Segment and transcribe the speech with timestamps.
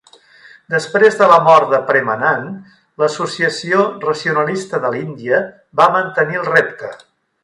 [0.73, 2.71] Després de la mort de Premanand,
[3.03, 5.43] l'Associació Racionalista de l'Índia
[5.83, 6.91] va mantenir el repte.